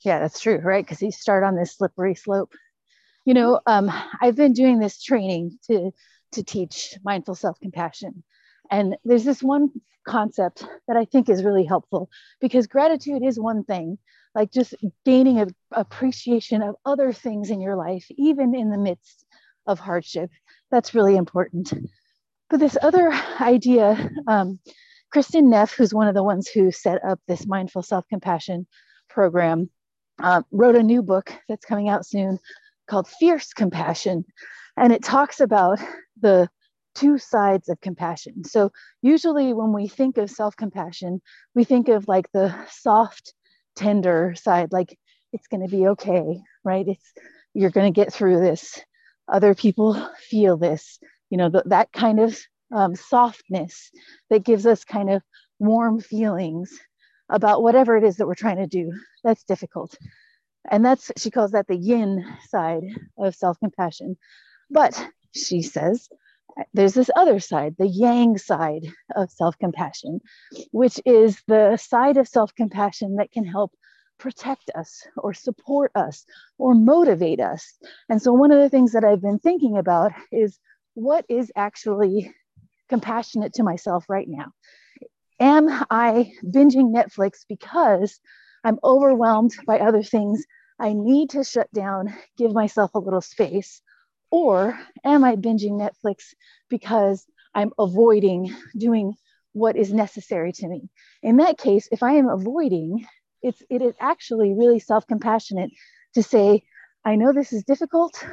Yeah, 0.04 0.18
that's 0.18 0.40
true, 0.40 0.58
right? 0.58 0.84
Because 0.84 1.02
you 1.02 1.10
start 1.10 1.44
on 1.44 1.56
this 1.56 1.76
slippery 1.76 2.14
slope. 2.14 2.52
You 3.24 3.34
know, 3.34 3.60
um, 3.66 3.90
I've 4.20 4.36
been 4.36 4.52
doing 4.52 4.78
this 4.78 5.02
training 5.02 5.58
to 5.66 5.90
to 6.32 6.42
teach 6.42 6.94
mindful 7.04 7.34
self 7.34 7.58
compassion, 7.60 8.22
and 8.70 8.96
there's 9.04 9.24
this 9.24 9.42
one 9.42 9.70
concept 10.06 10.64
that 10.86 10.96
I 10.96 11.04
think 11.04 11.28
is 11.28 11.44
really 11.44 11.64
helpful 11.64 12.08
because 12.40 12.66
gratitude 12.66 13.24
is 13.24 13.40
one 13.40 13.64
thing, 13.64 13.98
like 14.34 14.52
just 14.52 14.74
gaining 15.04 15.40
an 15.40 15.54
appreciation 15.72 16.62
of 16.62 16.76
other 16.84 17.12
things 17.12 17.50
in 17.50 17.60
your 17.60 17.74
life, 17.74 18.06
even 18.16 18.54
in 18.54 18.70
the 18.70 18.78
midst 18.78 19.24
of 19.66 19.78
hardship. 19.78 20.30
That's 20.70 20.94
really 20.94 21.16
important. 21.16 21.72
But 22.50 22.60
this 22.60 22.76
other 22.80 23.12
idea 23.40 24.10
um, 24.26 24.58
Kristin 25.14 25.44
Neff, 25.44 25.72
who's 25.72 25.94
one 25.94 26.08
of 26.08 26.14
the 26.14 26.22
ones 26.22 26.48
who 26.48 26.70
set 26.70 27.02
up 27.04 27.20
this 27.26 27.46
mindful 27.46 27.82
self 27.82 28.06
compassion 28.08 28.66
program, 29.08 29.70
uh, 30.22 30.42
wrote 30.50 30.76
a 30.76 30.82
new 30.82 31.02
book 31.02 31.32
that's 31.48 31.64
coming 31.64 31.88
out 31.88 32.06
soon 32.06 32.38
called 32.88 33.08
Fierce 33.08 33.52
Compassion. 33.52 34.24
And 34.76 34.92
it 34.92 35.02
talks 35.02 35.40
about 35.40 35.78
the 36.20 36.48
two 36.94 37.18
sides 37.18 37.68
of 37.68 37.80
compassion. 37.80 38.44
So, 38.44 38.72
usually 39.02 39.52
when 39.52 39.72
we 39.72 39.88
think 39.88 40.18
of 40.18 40.30
self 40.30 40.56
compassion, 40.56 41.20
we 41.54 41.64
think 41.64 41.88
of 41.88 42.08
like 42.08 42.30
the 42.32 42.54
soft, 42.70 43.32
tender 43.74 44.34
side, 44.36 44.72
like 44.72 44.98
it's 45.32 45.46
going 45.48 45.66
to 45.66 45.74
be 45.74 45.86
okay, 45.88 46.40
right? 46.64 46.86
It's 46.88 47.12
you're 47.54 47.70
going 47.70 47.92
to 47.92 48.00
get 48.00 48.12
through 48.12 48.40
this. 48.40 48.80
Other 49.28 49.54
people 49.54 49.94
feel 50.18 50.56
this, 50.56 50.98
you 51.30 51.38
know, 51.38 51.50
that 51.66 51.92
kind 51.92 52.20
of 52.20 52.38
um, 52.74 52.94
softness 52.94 53.90
that 54.30 54.44
gives 54.44 54.66
us 54.66 54.84
kind 54.84 55.10
of 55.10 55.22
warm 55.58 56.00
feelings 56.00 56.78
about 57.28 57.62
whatever 57.62 57.96
it 57.96 58.04
is 58.04 58.16
that 58.16 58.26
we're 58.26 58.34
trying 58.34 58.58
to 58.58 58.66
do. 58.66 58.92
That's 59.24 59.44
difficult. 59.44 59.96
And 60.68 60.84
that's, 60.84 61.10
she 61.16 61.30
calls 61.30 61.52
that 61.52 61.66
the 61.66 61.76
yin 61.76 62.24
side 62.48 62.82
of 63.18 63.34
self 63.34 63.58
compassion. 63.58 64.16
But 64.70 65.08
she 65.34 65.62
says, 65.62 66.08
there's 66.72 66.94
this 66.94 67.10
other 67.14 67.38
side, 67.38 67.76
the 67.78 67.86
yang 67.86 68.38
side 68.38 68.86
of 69.14 69.30
self 69.30 69.58
compassion, 69.58 70.20
which 70.72 71.00
is 71.04 71.40
the 71.46 71.76
side 71.76 72.16
of 72.16 72.28
self 72.28 72.54
compassion 72.54 73.16
that 73.16 73.30
can 73.30 73.44
help 73.44 73.72
protect 74.18 74.70
us 74.74 75.06
or 75.16 75.34
support 75.34 75.92
us 75.94 76.24
or 76.58 76.74
motivate 76.74 77.40
us. 77.40 77.78
And 78.08 78.20
so, 78.20 78.32
one 78.32 78.52
of 78.52 78.60
the 78.60 78.70
things 78.70 78.92
that 78.92 79.04
I've 79.04 79.22
been 79.22 79.38
thinking 79.38 79.76
about 79.76 80.12
is 80.32 80.58
what 80.94 81.24
is 81.28 81.52
actually 81.54 82.32
compassionate 82.88 83.54
to 83.54 83.62
myself 83.62 84.06
right 84.08 84.28
now? 84.28 84.52
Am 85.38 85.68
I 85.90 86.32
binging 86.44 86.94
Netflix 86.94 87.44
because 87.48 88.20
I'm 88.64 88.78
overwhelmed 88.82 89.54
by 89.66 89.80
other 89.80 90.02
things? 90.02 90.44
I 90.78 90.92
need 90.92 91.30
to 91.30 91.44
shut 91.44 91.72
down, 91.72 92.14
give 92.36 92.52
myself 92.52 92.94
a 92.94 92.98
little 92.98 93.20
space. 93.20 93.82
Or 94.30 94.78
am 95.04 95.24
I 95.24 95.36
binging 95.36 95.72
Netflix 95.72 96.34
because 96.68 97.26
I'm 97.54 97.72
avoiding 97.78 98.54
doing 98.76 99.14
what 99.52 99.76
is 99.76 99.92
necessary 99.92 100.52
to 100.52 100.68
me? 100.68 100.90
In 101.22 101.36
that 101.36 101.58
case, 101.58 101.88
if 101.92 102.02
I 102.02 102.12
am 102.12 102.28
avoiding, 102.28 103.06
it's 103.42 103.62
it 103.70 103.82
is 103.82 103.94
actually 104.00 104.54
really 104.54 104.78
self-compassionate 104.78 105.70
to 106.14 106.22
say, 106.22 106.64
I 107.04 107.16
know 107.16 107.32
this 107.32 107.52
is 107.52 107.64
difficult. 107.64 108.24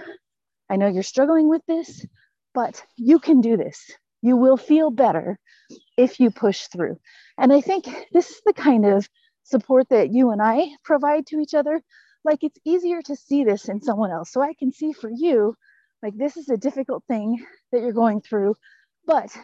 I 0.69 0.77
know 0.77 0.87
you're 0.87 1.03
struggling 1.03 1.49
with 1.49 1.61
this, 1.67 2.05
but 2.53 2.83
you 2.95 3.19
can 3.19 3.41
do 3.41 3.57
this. 3.57 3.91
You 4.21 4.37
will 4.37 4.57
feel 4.57 4.89
better 4.89 5.37
if 5.97 6.19
you 6.19 6.31
push 6.31 6.67
through. 6.67 6.97
And 7.37 7.51
I 7.51 7.61
think 7.61 7.85
this 8.13 8.29
is 8.31 8.41
the 8.45 8.53
kind 8.53 8.85
of 8.85 9.07
support 9.43 9.89
that 9.89 10.11
you 10.11 10.31
and 10.31 10.41
I 10.41 10.69
provide 10.83 11.27
to 11.27 11.39
each 11.39 11.53
other. 11.53 11.81
Like 12.23 12.43
it's 12.43 12.57
easier 12.65 13.01
to 13.01 13.15
see 13.15 13.43
this 13.43 13.67
in 13.67 13.81
someone 13.81 14.11
else. 14.11 14.31
So 14.31 14.41
I 14.41 14.53
can 14.53 14.71
see 14.71 14.93
for 14.93 15.09
you, 15.13 15.55
like 16.01 16.17
this 16.17 16.37
is 16.37 16.49
a 16.49 16.57
difficult 16.57 17.03
thing 17.07 17.45
that 17.71 17.81
you're 17.81 17.91
going 17.91 18.21
through. 18.21 18.55
But 19.05 19.35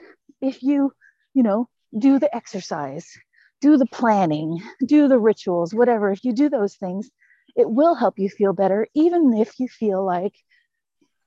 if 0.42 0.64
you, 0.64 0.94
you 1.34 1.44
know, 1.44 1.68
do 1.98 2.20
the 2.20 2.34
exercise, 2.34 3.06
do 3.62 3.78
the 3.78 3.86
planning, 3.86 4.62
do 4.86 5.08
the 5.08 5.20
rituals, 5.20 5.74
whatever, 5.74 6.12
if 6.12 6.24
you 6.24 6.34
do 6.34 6.50
those 6.50 6.76
things, 6.76 7.10
it 7.56 7.70
will 7.70 7.96
help 7.96 8.20
you 8.20 8.30
feel 8.30 8.54
better, 8.54 8.88
even 8.94 9.34
if 9.34 9.60
you 9.60 9.68
feel 9.68 10.06
like 10.06 10.34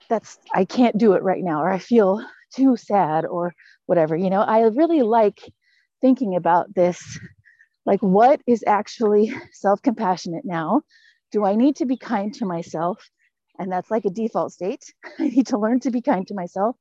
that's, 0.09 0.39
I 0.55 0.65
can't 0.65 0.99
do 0.99 1.13
it 1.15 1.23
right 1.23 1.43
now, 1.43 1.63
or 1.63 1.71
I 1.71 1.79
feel 1.79 2.25
too 2.55 2.77
sad, 2.77 3.25
or 3.25 3.55
whatever. 3.87 4.17
You 4.17 4.31
know, 4.31 4.43
I 4.43 4.63
really 4.63 5.03
like 5.03 5.41
thinking 6.01 6.37
about 6.37 6.75
this 6.75 7.19
like, 7.85 8.01
what 8.01 8.41
is 8.47 8.63
actually 8.67 9.33
self 9.53 9.83
compassionate 9.83 10.45
now? 10.45 10.83
Do 11.33 11.45
I 11.45 11.55
need 11.55 11.77
to 11.77 11.87
be 11.87 11.97
kind 11.97 12.33
to 12.35 12.47
myself? 12.47 13.09
And 13.59 13.71
that's 13.71 13.91
like 13.91 14.05
a 14.05 14.11
default 14.11 14.53
state. 14.53 14.85
I 15.19 15.29
need 15.29 15.49
to 15.49 15.59
learn 15.59 15.81
to 15.81 15.91
be 15.91 16.01
kind 16.01 16.27
to 16.29 16.35
myself. 16.35 16.77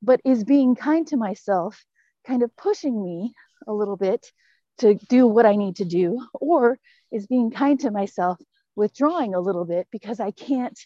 But 0.00 0.20
is 0.24 0.44
being 0.44 0.74
kind 0.74 1.06
to 1.08 1.16
myself 1.16 1.84
kind 2.26 2.42
of 2.42 2.56
pushing 2.56 3.02
me 3.02 3.34
a 3.66 3.72
little 3.72 3.96
bit 3.96 4.30
to 4.78 4.94
do 4.94 5.26
what 5.26 5.46
I 5.46 5.56
need 5.56 5.76
to 5.76 5.84
do? 5.84 6.20
Or 6.34 6.78
is 7.10 7.26
being 7.26 7.50
kind 7.50 7.78
to 7.80 7.90
myself 7.90 8.38
withdrawing 8.74 9.34
a 9.34 9.40
little 9.40 9.64
bit 9.64 9.86
because 9.90 10.20
I 10.20 10.30
can't, 10.30 10.78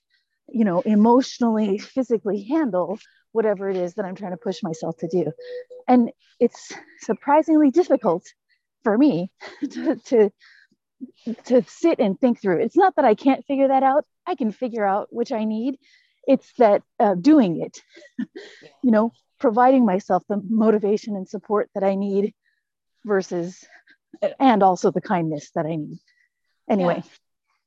you 0.48 0.64
know, 0.64 0.80
emotionally, 0.80 1.78
physically 1.78 2.44
handle 2.44 2.98
whatever 3.32 3.68
it 3.68 3.76
is 3.76 3.94
that 3.94 4.04
I'm 4.04 4.16
trying 4.16 4.32
to 4.32 4.36
push 4.36 4.62
myself 4.62 4.96
to 4.98 5.08
do? 5.08 5.32
And 5.86 6.10
it's 6.40 6.72
surprisingly 7.00 7.70
difficult 7.70 8.24
for 8.82 8.96
me 8.96 9.30
to, 9.70 9.96
to 9.96 10.30
to 11.44 11.62
sit 11.68 11.98
and 11.98 12.18
think 12.18 12.40
through. 12.40 12.60
It's 12.60 12.76
not 12.76 12.96
that 12.96 13.04
I 13.04 13.14
can't 13.14 13.44
figure 13.44 13.68
that 13.68 13.82
out. 13.82 14.04
I 14.26 14.34
can 14.34 14.52
figure 14.52 14.84
out 14.84 15.08
which 15.10 15.32
I 15.32 15.44
need. 15.44 15.78
It's 16.26 16.52
that 16.58 16.82
uh, 16.98 17.14
doing 17.14 17.60
it, 17.60 17.80
you 18.82 18.90
know, 18.90 19.12
providing 19.38 19.84
myself 19.84 20.22
the 20.28 20.40
motivation 20.48 21.16
and 21.16 21.28
support 21.28 21.68
that 21.74 21.84
I 21.84 21.94
need 21.94 22.34
versus, 23.06 23.64
and 24.38 24.62
also 24.62 24.90
the 24.90 25.00
kindness 25.00 25.50
that 25.54 25.64
I 25.64 25.76
need. 25.76 25.98
Anyway. 26.68 26.96
Yeah. 26.96 27.10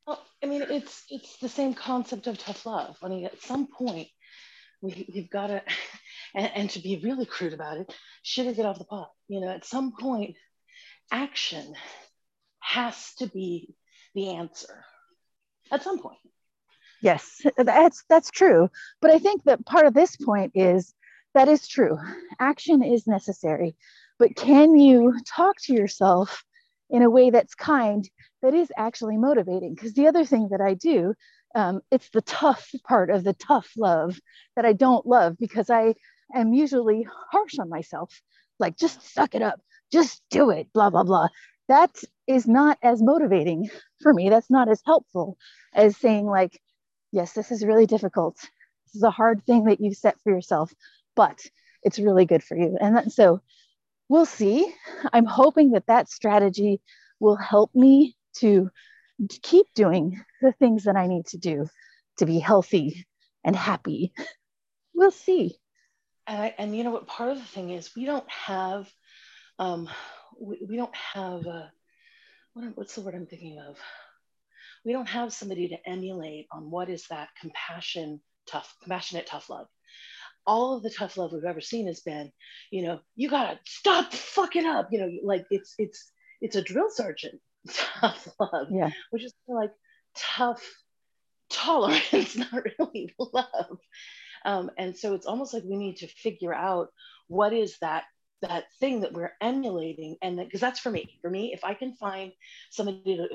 Well, 0.06 0.26
I 0.44 0.46
mean, 0.48 0.64
it's 0.70 1.04
it's 1.10 1.38
the 1.38 1.50
same 1.50 1.74
concept 1.74 2.28
of 2.28 2.38
tough 2.38 2.66
love. 2.66 2.98
I 3.02 3.08
mean, 3.08 3.26
at 3.26 3.42
some 3.42 3.68
point, 3.68 4.10
we, 4.82 5.10
we've 5.14 5.30
got 5.30 5.48
to, 5.48 5.64
and, 6.36 6.52
and 6.54 6.70
to 6.72 6.80
be 6.80 7.02
really 7.04 7.26
crude 7.26 7.54
about 7.54 7.78
it, 7.78 7.96
shit 8.22 8.48
or 8.48 8.54
get 8.54 8.66
off 8.66 8.78
the 8.78 8.86
pot. 8.86 9.10
You 9.28 9.42
know, 9.42 9.50
at 9.50 9.66
some 9.66 9.94
point, 9.98 10.36
action 11.12 11.74
has 12.60 13.14
to 13.20 13.28
be 13.28 13.76
the 14.14 14.32
answer 14.32 14.84
at 15.72 15.84
some 15.84 16.00
point. 16.00 16.18
Yes, 17.02 17.42
that's 17.58 18.04
that's 18.10 18.30
true. 18.30 18.70
But 19.02 19.12
I 19.12 19.20
think 19.20 19.44
that 19.46 19.66
part 19.66 19.86
of 19.86 19.94
this 19.94 20.18
point 20.18 20.52
is 20.56 20.94
that 21.34 21.48
is 21.48 21.68
true. 21.68 21.98
Action 22.40 22.84
is 22.84 23.08
necessary. 23.08 23.76
But 24.20 24.36
can 24.36 24.78
you 24.78 25.16
talk 25.26 25.56
to 25.64 25.74
yourself 25.74 26.44
in 26.90 27.02
a 27.02 27.10
way 27.10 27.30
that's 27.30 27.56
kind 27.56 28.08
that 28.42 28.54
is 28.54 28.72
actually 28.78 29.18
motivating? 29.18 29.74
Because 29.74 29.94
the 29.94 30.08
other 30.08 30.26
thing 30.26 30.50
that 30.52 30.62
I 30.62 30.76
do, 30.76 31.14
um, 31.56 31.82
it's 31.90 32.10
the 32.10 32.22
tough 32.22 32.70
part 32.88 33.10
of 33.10 33.24
the 33.24 33.34
tough 33.34 33.72
love 33.78 34.20
that 34.56 34.66
I 34.66 34.74
don't 34.74 35.06
love 35.06 35.38
because 35.40 35.70
I 35.70 35.96
am 36.36 36.54
usually 36.54 37.08
harsh 37.32 37.58
on 37.60 37.70
myself. 37.70 38.22
Like, 38.60 38.78
just 38.78 39.02
suck 39.14 39.34
it 39.36 39.42
up, 39.42 39.60
just 39.92 40.22
do 40.30 40.50
it, 40.52 40.68
blah, 40.74 40.90
blah, 40.90 41.04
blah 41.04 41.30
that 41.70 42.04
is 42.28 42.48
not 42.48 42.78
as 42.84 43.02
motivating 43.02 43.70
for 44.02 44.14
me. 44.14 44.30
That's 44.30 44.50
not 44.50 44.68
as 44.68 44.82
helpful 44.86 45.38
as 45.74 45.96
saying, 45.96 46.26
like, 46.26 46.60
yes, 47.12 47.34
this 47.34 47.52
is 47.52 47.64
really 47.64 47.86
difficult. 47.86 48.36
This 48.38 48.96
is 48.96 49.04
a 49.04 49.12
hard 49.12 49.46
thing 49.46 49.66
that 49.66 49.80
you 49.80 49.94
set 49.94 50.20
for 50.22 50.34
yourself, 50.34 50.74
but 51.16 51.40
it's 51.84 52.00
really 52.00 52.26
good 52.26 52.44
for 52.44 52.58
you. 52.58 52.76
And 52.82 52.98
that, 52.98 53.12
so 53.12 53.40
we'll 54.10 54.26
see. 54.26 54.74
I'm 55.14 55.26
hoping 55.26 55.72
that 55.72 55.88
that 55.88 56.10
strategy 56.10 56.82
will 57.20 57.38
help 57.38 57.74
me 57.74 58.16
to 58.38 58.70
keep 59.42 59.68
doing 59.76 60.22
the 60.42 60.52
things 60.54 60.84
that 60.84 60.96
I 60.96 61.08
need 61.08 61.28
to 61.28 61.38
do 61.38 61.68
to 62.18 62.26
be 62.26 62.40
healthy 62.40 63.06
and 63.44 63.56
happy. 63.56 64.12
We'll 64.94 65.12
see. 65.12 65.58
And, 66.28 66.76
you 66.76 66.84
know 66.84 66.92
what? 66.92 67.08
Part 67.08 67.32
of 67.32 67.38
the 67.38 67.46
thing 67.46 67.70
is 67.72 67.96
we 67.96 68.06
don't 68.06 68.30
have 68.30 68.92
um, 69.58 69.90
we, 70.40 70.66
we 70.68 70.78
don't 70.78 70.96
have 70.96 71.46
a, 71.46 71.72
what, 72.54 72.66
what's 72.76 72.96
the 72.96 73.02
word 73.02 73.16
I'm 73.16 73.28
thinking 73.28 73.60
of? 73.60 73.78
We 74.86 74.94
don't 74.94 75.10
have 75.10 75.34
somebody 75.34 75.68
to 75.70 75.90
emulate 75.90 76.48
on 76.52 76.72
what 76.72 76.90
is 76.90 77.06
that 77.10 77.30
compassion, 77.40 78.22
tough, 78.48 78.74
compassionate, 78.82 79.28
tough 79.28 79.50
love. 79.50 79.68
All 80.46 80.76
of 80.76 80.84
the 80.84 80.90
tough 80.90 81.18
love 81.18 81.32
we've 81.32 81.44
ever 81.44 81.62
seen 81.62 81.88
has 81.88 82.00
been, 82.00 82.32
you 82.72 82.84
know, 82.84 83.00
you 83.16 83.30
gotta 83.30 83.60
stop 83.66 84.14
fucking 84.14 84.66
up. 84.66 84.90
You 84.92 85.00
know, 85.00 85.12
like 85.24 85.46
it's 85.52 85.76
it's 85.78 86.12
it's 86.42 86.56
a 86.56 86.62
drill 86.62 86.90
sergeant 86.90 87.40
tough 87.70 88.28
love, 88.40 88.68
yeah, 88.72 88.90
which 89.12 89.24
is 89.24 89.34
like 89.48 89.72
tough 90.16 90.64
tolerance, 91.50 92.36
not 92.52 92.66
really 92.80 93.14
love. 93.20 93.78
Um, 94.46 94.72
and 94.78 94.98
so 94.98 95.16
it's 95.16 95.26
almost 95.26 95.54
like 95.54 95.64
we 95.64 95.78
need 95.78 95.98
to 95.98 96.08
figure 96.08 96.54
out 96.54 96.90
what 97.28 97.54
is 97.54 97.78
that 97.82 98.06
that 98.42 98.66
thing 98.80 99.02
that 99.02 99.14
we're 99.14 99.34
emulating 99.42 100.16
and 100.22 100.38
because 100.38 100.62
that's 100.62 100.80
for 100.80 100.90
me 100.90 101.20
for 101.22 101.30
me 101.30 101.52
if 101.54 101.64
i 101.66 101.74
can 101.74 101.94
find 101.96 102.32
somebody 102.70 103.18
to 103.18 103.28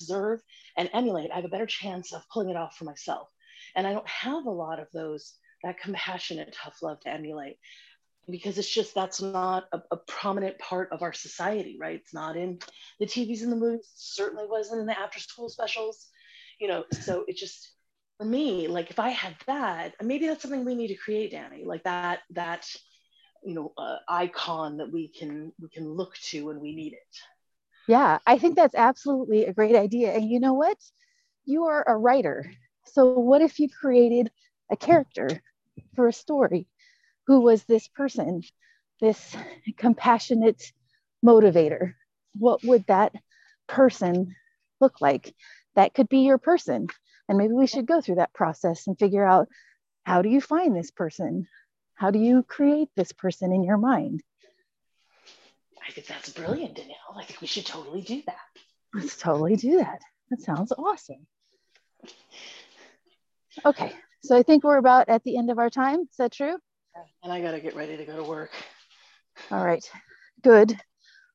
observe 0.00 0.40
and 0.76 0.90
emulate 0.92 1.30
i 1.30 1.36
have 1.36 1.44
a 1.44 1.48
better 1.48 1.66
chance 1.66 2.12
of 2.12 2.22
pulling 2.32 2.50
it 2.50 2.56
off 2.56 2.76
for 2.76 2.84
myself 2.84 3.28
and 3.74 3.86
i 3.86 3.92
don't 3.92 4.08
have 4.08 4.44
a 4.44 4.50
lot 4.50 4.78
of 4.78 4.88
those 4.92 5.32
that 5.62 5.80
compassionate 5.80 6.54
tough 6.62 6.82
love 6.82 7.00
to 7.00 7.08
emulate. 7.08 7.58
Because 8.30 8.56
it's 8.56 8.72
just 8.72 8.94
that's 8.94 9.20
not 9.20 9.64
a, 9.72 9.82
a, 9.90 9.96
prominent 9.96 10.56
part 10.60 10.90
of 10.92 11.02
our 11.02 11.12
society 11.12 11.76
right? 11.80 11.96
It's 11.96 12.14
not 12.14 12.36
in 12.36 12.60
the 13.00 13.06
tvs 13.06 13.42
and 13.42 13.50
the 13.50 13.56
movies. 13.56 13.90
Certainly 13.96 14.46
wasn't 14.48 14.80
in 14.80 14.86
the 14.86 14.98
after 14.98 15.18
school 15.18 15.48
specials 15.48 16.08
you 16.62 16.68
know? 16.68 16.84
So 16.92 17.24
it 17.26 17.36
just 17.36 17.72
for 18.18 18.24
me 18.24 18.68
like 18.68 18.90
if 18.90 18.98
i 18.98 19.08
had 19.08 19.34
that 19.46 19.94
maybe 20.02 20.26
that's 20.26 20.42
something 20.42 20.64
we 20.64 20.74
need 20.74 20.88
to 20.88 20.94
create 20.94 21.30
danny 21.30 21.64
like 21.64 21.82
that 21.84 22.20
that 22.30 22.68
you 23.42 23.54
know 23.54 23.72
uh, 23.78 23.96
icon 24.06 24.76
that 24.76 24.92
we 24.92 25.08
can 25.08 25.50
we 25.60 25.68
can 25.70 25.88
look 25.88 26.14
to 26.18 26.46
when 26.46 26.60
we 26.60 26.74
need 26.74 26.92
it. 26.92 27.16
Yeah 27.88 28.18
i 28.26 28.38
think 28.38 28.54
that's 28.54 28.74
absolutely 28.74 29.46
a 29.46 29.52
great 29.52 29.74
idea. 29.74 30.12
And 30.12 30.28
you 30.30 30.38
know 30.38 30.54
what? 30.54 30.78
You 31.44 31.64
are 31.64 31.82
a 31.88 31.96
writer. 31.96 32.52
So, 32.84 33.18
what 33.18 33.42
if 33.42 33.58
you 33.58 33.68
created 33.68 34.30
a 34.70 34.76
character 34.76 35.42
for 35.94 36.08
a 36.08 36.12
story 36.12 36.66
who 37.26 37.40
was 37.40 37.64
this 37.64 37.88
person, 37.88 38.42
this 39.00 39.36
compassionate 39.76 40.62
motivator? 41.24 41.94
What 42.38 42.64
would 42.64 42.86
that 42.86 43.12
person 43.66 44.34
look 44.80 45.00
like? 45.00 45.34
That 45.74 45.94
could 45.94 46.08
be 46.08 46.20
your 46.20 46.38
person. 46.38 46.88
And 47.28 47.38
maybe 47.38 47.54
we 47.54 47.66
should 47.66 47.86
go 47.86 48.00
through 48.00 48.16
that 48.16 48.34
process 48.34 48.86
and 48.86 48.98
figure 48.98 49.26
out 49.26 49.48
how 50.04 50.22
do 50.22 50.28
you 50.28 50.40
find 50.40 50.76
this 50.76 50.90
person? 50.90 51.46
How 51.94 52.10
do 52.10 52.18
you 52.18 52.42
create 52.42 52.88
this 52.96 53.12
person 53.12 53.52
in 53.52 53.62
your 53.62 53.78
mind? 53.78 54.22
I 55.86 55.92
think 55.92 56.06
that's 56.06 56.30
brilliant, 56.30 56.76
Danielle. 56.76 57.16
I 57.16 57.24
think 57.24 57.40
we 57.40 57.46
should 57.46 57.66
totally 57.66 58.02
do 58.02 58.22
that. 58.26 58.36
Let's 58.94 59.16
totally 59.16 59.56
do 59.56 59.78
that. 59.78 60.00
That 60.30 60.40
sounds 60.40 60.72
awesome. 60.72 61.26
Okay, 63.64 63.92
so 64.22 64.36
I 64.36 64.42
think 64.42 64.64
we're 64.64 64.78
about 64.78 65.08
at 65.08 65.24
the 65.24 65.36
end 65.36 65.50
of 65.50 65.58
our 65.58 65.70
time. 65.70 66.00
Is 66.00 66.16
that 66.18 66.32
true? 66.32 66.56
And 67.22 67.32
I 67.32 67.40
got 67.40 67.52
to 67.52 67.60
get 67.60 67.74
ready 67.74 67.96
to 67.96 68.04
go 68.04 68.16
to 68.16 68.24
work. 68.24 68.50
All 69.50 69.64
right, 69.64 69.84
good. 70.42 70.76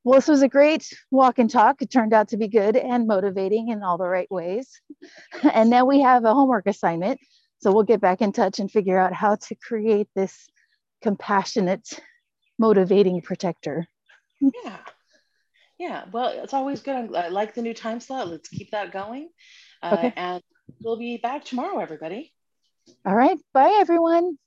Well, 0.04 0.20
this 0.20 0.28
was 0.30 0.42
a 0.42 0.48
great 0.48 0.88
walk 1.12 1.38
and 1.38 1.50
talk. 1.50 1.82
It 1.82 1.92
turned 1.92 2.14
out 2.14 2.30
to 2.30 2.38
be 2.38 2.48
good 2.48 2.78
and 2.78 3.08
motivating 3.08 3.70
in 3.70 3.84
all 3.84 3.98
the 3.98 4.08
right 4.08 4.30
ways. 4.32 4.70
And 5.54 5.70
now 5.70 5.86
we 5.86 6.00
have 6.02 6.24
a 6.24 6.34
homework 6.34 6.68
assignment. 6.68 7.20
So 7.60 7.74
we'll 7.74 7.84
get 7.84 8.00
back 8.00 8.22
in 8.22 8.32
touch 8.32 8.60
and 8.60 8.72
figure 8.72 8.98
out 8.98 9.14
how 9.14 9.36
to 9.36 9.56
create 9.56 10.08
this 10.16 10.48
compassionate, 11.02 12.00
motivating 12.58 13.22
protector. 13.22 13.88
Yeah. 14.40 14.78
Yeah. 15.78 16.06
Well, 16.12 16.30
it's 16.42 16.54
always 16.54 16.82
good. 16.82 17.14
I 17.16 17.28
like 17.28 17.54
the 17.54 17.62
new 17.62 17.74
time 17.74 18.00
slot. 18.00 18.30
Let's 18.30 18.50
keep 18.50 18.72
that 18.72 18.94
going. 18.94 19.30
Uh, 19.84 19.96
okay. 19.98 20.14
And 20.16 20.42
we'll 20.82 20.98
be 20.98 21.18
back 21.18 21.44
tomorrow, 21.44 21.80
everybody. 21.80 22.34
All 23.06 23.16
right. 23.16 23.38
Bye, 23.54 23.78
everyone. 23.82 24.38